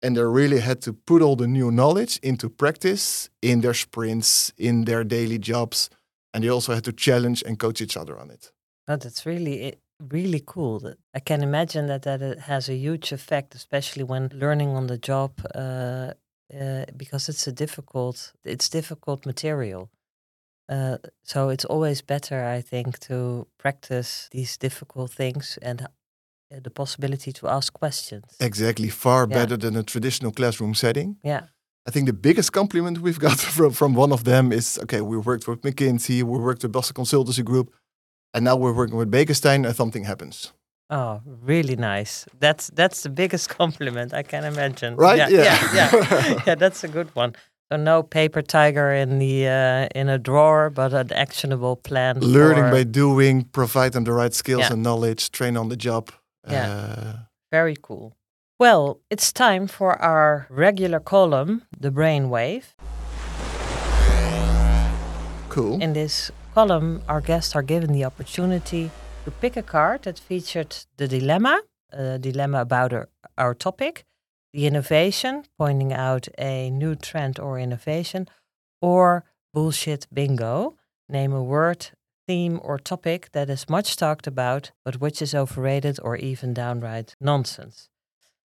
and 0.00 0.16
they 0.16 0.22
really 0.22 0.60
had 0.60 0.80
to 0.82 0.92
put 0.92 1.22
all 1.22 1.34
the 1.34 1.48
new 1.48 1.72
knowledge 1.72 2.18
into 2.22 2.48
practice 2.48 3.30
in 3.42 3.60
their 3.60 3.74
sprints, 3.74 4.52
in 4.56 4.84
their 4.84 5.02
daily 5.02 5.38
jobs. 5.38 5.90
And 6.32 6.44
they 6.44 6.48
also 6.48 6.74
had 6.74 6.84
to 6.84 6.92
challenge 6.92 7.42
and 7.44 7.58
coach 7.58 7.80
each 7.80 7.96
other 7.96 8.16
on 8.16 8.30
it. 8.30 8.52
Oh, 8.88 8.96
that's 8.96 9.26
really 9.26 9.66
i- 9.66 9.78
really 10.14 10.42
cool. 10.46 10.94
I 11.14 11.20
can 11.20 11.42
imagine 11.42 11.86
that 11.88 12.02
that 12.02 12.22
it 12.22 12.38
has 12.40 12.68
a 12.68 12.74
huge 12.74 13.12
effect, 13.12 13.54
especially 13.54 14.04
when 14.04 14.28
learning 14.34 14.70
on 14.76 14.86
the 14.86 14.98
job, 14.98 15.32
uh, 15.54 16.12
uh, 16.60 16.84
because 16.96 17.28
it's 17.28 17.46
a 17.46 17.52
difficult 17.52 18.32
it's 18.44 18.68
difficult 18.70 19.26
material. 19.26 19.90
Uh, 20.70 20.98
so 21.24 21.48
it's 21.48 21.64
always 21.64 22.02
better, 22.02 22.44
I 22.58 22.60
think, 22.62 22.98
to 22.98 23.46
practice 23.58 24.28
these 24.32 24.58
difficult 24.58 25.10
things 25.14 25.58
and 25.62 25.80
uh, 25.82 26.60
the 26.62 26.70
possibility 26.70 27.32
to 27.32 27.48
ask 27.48 27.72
questions. 27.72 28.24
Exactly, 28.40 28.88
far 28.90 29.26
Yeah. 29.26 29.38
better 29.38 29.56
than 29.58 29.76
a 29.76 29.82
traditional 29.82 30.32
classroom 30.32 30.74
setting. 30.74 31.16
Yeah. 31.24 31.46
I 31.88 31.90
think 31.90 32.06
the 32.06 32.12
biggest 32.12 32.52
compliment 32.52 32.98
we've 32.98 33.18
got 33.28 33.38
from, 33.40 33.72
from 33.72 33.94
one 33.96 34.12
of 34.12 34.22
them 34.24 34.52
is 34.52 34.78
okay, 34.82 35.00
we 35.00 35.16
worked 35.16 35.46
with 35.48 35.62
McKinsey, 35.62 36.22
we 36.22 36.38
worked 36.38 36.62
with 36.62 36.72
Boston 36.72 36.94
Consultancy 37.02 37.42
Group, 37.42 37.70
and 38.38 38.44
now 38.44 38.54
we're 38.56 38.72
working 38.72 38.96
with 38.96 39.10
Beeckestijn 39.10 39.66
and 39.66 39.74
something 39.74 40.04
happens. 40.04 40.52
Oh, 40.90 41.20
really 41.46 41.76
nice. 41.76 42.24
That's 42.40 42.70
that's 42.74 43.02
the 43.02 43.10
biggest 43.10 43.48
compliment 43.58 44.14
I 44.14 44.22
can 44.22 44.44
imagine. 44.44 44.96
Right? 44.96 45.18
Yeah. 45.18 45.28
Yeah. 45.28 45.74
Yeah. 45.74 45.90
Yeah, 45.92 46.42
yeah 46.46 46.54
that's 46.54 46.84
a 46.84 46.88
good 46.88 47.08
one. 47.16 47.32
So 47.70 47.76
no 47.76 48.02
paper 48.02 48.42
tiger 48.42 48.92
in 48.92 49.18
the 49.18 49.46
uh, 49.48 50.00
in 50.00 50.08
a 50.08 50.18
drawer, 50.18 50.70
but 50.70 50.92
an 50.94 51.12
actionable 51.12 51.76
plan. 51.76 52.20
Learning 52.20 52.70
by 52.70 52.84
doing, 52.84 53.44
provide 53.52 53.90
them 53.92 54.04
the 54.04 54.12
right 54.12 54.34
skills 54.34 54.60
Yeah. 54.60 54.72
and 54.72 54.82
knowledge, 54.82 55.30
train 55.30 55.56
on 55.56 55.68
the 55.68 55.76
job. 55.76 56.10
Yeah. 56.50 56.70
Uh, 56.70 57.12
Very 57.52 57.76
cool. 57.82 58.12
Well, 58.60 59.00
it's 59.10 59.32
time 59.32 59.66
for 59.68 60.00
our 60.02 60.46
regular 60.50 61.00
column, 61.00 61.62
the 61.80 61.90
brainwave. 61.90 62.64
cool. 65.48 65.82
In 65.82 65.92
this 65.92 66.30
column, 66.58 67.00
our 67.08 67.20
guests 67.20 67.54
are 67.54 67.62
given 67.62 67.92
the 67.92 68.04
opportunity 68.04 68.90
to 69.24 69.30
pick 69.30 69.56
a 69.56 69.62
card 69.62 70.02
that 70.02 70.18
featured 70.18 70.74
the 70.96 71.06
dilemma, 71.06 71.62
a 71.92 72.18
dilemma 72.18 72.60
about 72.60 72.92
our, 72.92 73.08
our 73.36 73.54
topic, 73.54 74.04
the 74.52 74.66
innovation, 74.66 75.44
pointing 75.56 75.92
out 75.92 76.26
a 76.36 76.68
new 76.70 76.96
trend 76.96 77.38
or 77.38 77.60
innovation, 77.60 78.26
or 78.82 79.22
bullshit 79.54 80.08
bingo, 80.12 80.74
name 81.08 81.32
a 81.32 81.44
word, 81.44 81.90
theme, 82.26 82.58
or 82.64 82.76
topic 82.76 83.30
that 83.30 83.48
is 83.48 83.68
much 83.68 83.94
talked 83.94 84.26
about, 84.26 84.72
but 84.84 85.00
which 85.00 85.22
is 85.22 85.36
overrated 85.36 86.00
or 86.02 86.16
even 86.16 86.52
downright 86.54 87.14
nonsense. 87.20 87.88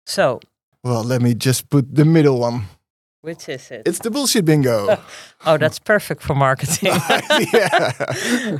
So, 0.05 0.41
well, 0.83 1.03
let 1.03 1.23
me 1.23 1.33
just 1.33 1.71
put 1.71 1.95
the 1.95 2.05
middle 2.05 2.37
one. 2.37 2.65
Which 3.25 3.49
is 3.49 3.71
it? 3.71 3.81
It's 3.85 3.99
the 3.99 4.09
bullshit 4.11 4.45
bingo. 4.45 4.97
oh, 5.45 5.57
that's 5.57 5.79
perfect 5.79 6.21
for 6.21 6.35
marketing. 6.35 6.93
yeah. 7.53 7.91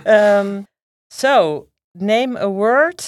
um, 0.39 0.65
so, 1.09 1.67
name 1.93 2.35
a 2.37 2.49
word, 2.49 3.03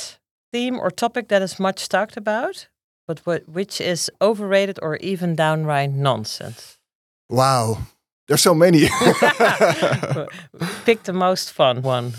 theme, 0.53 0.79
or 0.79 0.91
topic 0.91 1.27
that 1.27 1.41
is 1.41 1.59
much 1.59 1.89
talked 1.89 2.17
about, 2.17 2.67
but 3.07 3.19
what, 3.25 3.47
which 3.49 3.81
is 3.81 4.11
overrated 4.21 4.77
or 4.81 4.97
even 4.97 5.35
downright 5.35 5.91
nonsense. 5.91 6.77
Wow. 7.29 7.79
There's 8.27 8.41
so 8.43 8.53
many. 8.53 8.87
Pick 10.85 11.03
the 11.03 11.13
most 11.13 11.51
fun 11.53 11.81
one. 11.81 12.13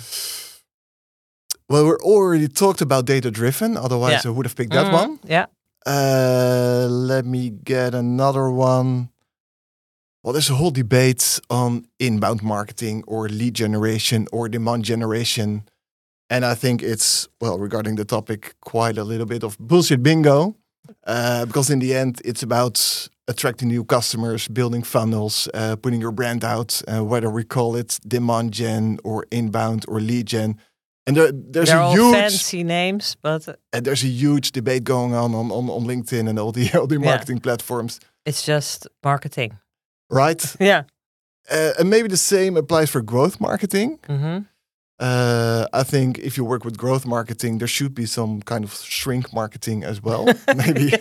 well, 1.68 1.84
we 1.84 1.92
already 1.92 2.48
talked 2.48 2.80
about 2.80 3.04
data 3.06 3.30
driven. 3.30 3.76
Otherwise, 3.76 4.24
Yeah. 4.24 4.30
I 4.30 4.34
would 4.34 4.46
have 4.46 4.56
picked 4.56 4.72
that 4.72 4.86
Mhm, 4.86 4.92
one. 4.92 5.18
Yeah. 5.24 5.46
Uh, 5.86 6.86
let 6.90 7.24
me 7.26 7.50
get 7.50 7.94
another 7.94 8.50
one. 8.50 9.10
Well, 10.22 10.32
there's 10.32 10.50
a 10.50 10.54
whole 10.54 10.70
debate 10.72 11.40
on 11.48 11.86
inbound 11.98 12.42
marketing 12.42 13.04
or 13.06 13.28
lead 13.28 13.54
generation 13.54 14.26
or 14.32 14.48
demand 14.48 14.84
generation. 14.84 15.62
And 16.30 16.44
I 16.44 16.54
think 16.54 16.82
it's, 16.82 17.28
well, 17.40 17.58
regarding 17.58 17.96
the 17.96 18.04
topic, 18.04 18.54
quite 18.60 18.98
a 18.98 19.04
little 19.04 19.26
bit 19.26 19.42
of 19.44 19.56
bullshit 19.58 20.02
bingo. 20.02 20.56
Uh, 21.06 21.44
because 21.46 21.70
in 21.70 21.78
the 21.78 21.94
end, 21.94 22.20
it's 22.24 22.42
about 22.42 23.08
attracting 23.28 23.68
new 23.68 23.84
customers, 23.84 24.48
building 24.48 24.82
funnels, 24.82 25.48
uh, 25.54 25.76
putting 25.76 26.00
your 26.00 26.12
brand 26.12 26.44
out, 26.44 26.82
uh, 26.88 27.04
whether 27.04 27.30
we 27.30 27.44
call 27.44 27.76
it 27.76 27.98
demand 28.06 28.52
gen 28.52 28.98
or 29.04 29.24
inbound 29.30 29.84
or 29.88 30.00
lead 30.00 30.26
gen. 30.26 30.56
And 31.06 31.16
there, 31.16 31.30
there's 31.32 31.68
They're 31.68 31.78
a 31.78 31.84
all 31.84 31.94
huge 31.94 32.14
fancy 32.14 32.64
names, 32.64 33.16
but 33.22 33.46
and 33.72 33.84
there's 33.86 34.02
a 34.04 34.08
huge 34.08 34.52
debate 34.52 34.84
going 34.84 35.14
on 35.14 35.34
on, 35.34 35.50
on, 35.50 35.70
on 35.70 35.84
LinkedIn 35.86 36.28
and 36.28 36.38
all 36.38 36.52
the 36.52 36.70
all 36.78 36.86
the 36.86 36.96
Yeah. 36.98 37.04
marketing 37.10 37.40
platforms, 37.40 38.00
it's 38.26 38.42
just 38.42 38.86
marketing. 39.02 39.58
Right? 40.10 40.56
Yeah. 40.60 40.82
Uh, 41.50 41.72
and 41.78 41.88
maybe 41.90 42.08
the 42.08 42.16
same 42.16 42.56
applies 42.58 42.90
for 42.90 43.02
growth 43.02 43.40
marketing. 43.40 43.98
hmm 44.06 44.38
Uh, 45.00 45.64
I 45.72 45.84
think 45.84 46.18
if 46.18 46.36
you 46.36 46.44
work 46.48 46.64
with 46.64 46.76
growth 46.76 47.06
marketing, 47.06 47.58
there 47.58 47.68
should 47.68 47.94
be 47.94 48.06
some 48.06 48.40
kind 48.42 48.64
of 48.64 48.72
shrink 48.74 49.32
marketing 49.32 49.84
as 49.84 50.02
well. 50.02 50.26
maybe 50.56 50.92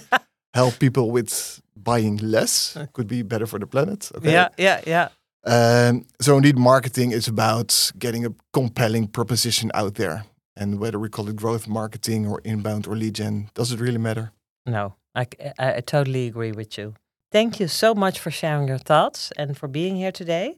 help 0.54 0.78
people 0.80 1.10
with 1.12 1.62
buying 1.76 2.18
less. 2.22 2.78
Could 2.94 3.08
be 3.08 3.24
better 3.24 3.48
for 3.48 3.60
the 3.60 3.66
planet. 3.68 4.12
Okay. 4.16 4.32
Yeah, 4.32 4.50
yeah, 4.58 4.82
yeah. 4.86 5.08
Um, 5.46 6.06
so 6.22 6.36
indeed, 6.38 6.58
marketing 6.58 7.12
is 7.14 7.28
about 7.28 7.92
getting 7.98 8.26
a 8.26 8.30
compelling 8.54 9.08
proposition 9.12 9.72
out 9.74 9.94
there. 9.96 10.26
And 10.56 10.80
whether 10.80 11.00
we 11.00 11.10
call 11.10 11.30
it 11.30 11.36
growth 11.36 11.68
marketing 11.68 12.28
or 12.28 12.40
inbound 12.44 12.88
or 12.88 12.96
lead 12.96 13.16
gen, 13.16 13.50
does 13.56 13.72
it 13.72 13.80
really 13.80 14.00
matter? 14.00 14.32
No, 14.66 14.94
I, 15.16 15.24
c- 15.24 15.52
I- 15.60 15.76
I 15.78 15.82
totally 15.82 16.28
agree 16.28 16.52
with 16.52 16.78
you. 16.78 16.94
Thank 17.38 17.60
you 17.60 17.67
so 17.67 17.94
much 17.94 18.20
for 18.20 18.32
sharing 18.32 18.67
your 18.67 18.79
thoughts 18.79 19.32
and 19.38 19.56
for 19.56 19.67
being 19.67 19.96
here 19.96 20.12
today 20.12 20.58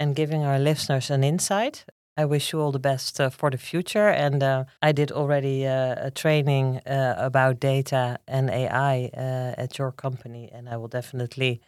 and 0.00 0.16
giving 0.16 0.42
our 0.42 0.58
listeners 0.58 1.08
an 1.08 1.22
insight. 1.22 1.84
I 2.16 2.24
wish 2.24 2.52
you 2.52 2.60
all 2.60 2.72
the 2.72 2.80
best 2.80 3.20
uh, 3.20 3.30
for 3.30 3.48
the 3.48 3.58
future. 3.58 4.08
And 4.08 4.42
uh, 4.42 4.64
I 4.82 4.90
did 4.90 5.12
already 5.12 5.68
uh, 5.68 6.08
a 6.08 6.10
training 6.10 6.78
uh, 6.78 7.14
about 7.16 7.60
data 7.60 8.18
and 8.26 8.50
AI 8.50 9.08
uh, 9.16 9.54
at 9.56 9.78
your 9.78 9.92
company, 9.92 10.50
and 10.52 10.68
I 10.68 10.76
will 10.78 10.88
definitely 10.88 11.60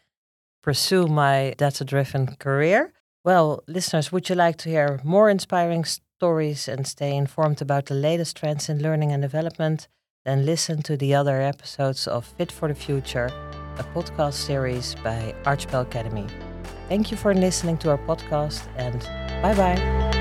pursue 0.60 1.06
my 1.06 1.54
data 1.56 1.84
driven 1.84 2.26
career. 2.40 2.92
Well, 3.24 3.62
listeners, 3.68 4.10
would 4.10 4.28
you 4.28 4.34
like 4.34 4.56
to 4.56 4.70
hear 4.70 5.00
more 5.04 5.30
inspiring 5.30 5.84
stories 5.84 6.66
and 6.66 6.84
stay 6.84 7.14
informed 7.14 7.62
about 7.62 7.86
the 7.86 7.94
latest 7.94 8.36
trends 8.36 8.68
in 8.68 8.82
learning 8.82 9.12
and 9.12 9.22
development? 9.22 9.86
Then 10.24 10.44
listen 10.44 10.82
to 10.82 10.96
the 10.96 11.14
other 11.14 11.40
episodes 11.40 12.08
of 12.08 12.26
Fit 12.26 12.50
for 12.50 12.66
the 12.66 12.74
Future, 12.74 13.30
a 13.78 13.84
podcast 13.94 14.34
series 14.34 14.94
by 14.96 15.34
Archipel 15.44 15.82
Academy. 15.82 16.26
Thank 16.88 17.10
you 17.10 17.16
for 17.16 17.34
listening 17.34 17.76
to 17.78 17.90
our 17.90 17.98
podcast 17.98 18.66
and 18.76 19.00
bye 19.42 19.54
bye. 19.54 20.17